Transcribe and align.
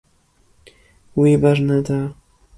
Wî 1.19 1.33
berneda. 1.41 1.99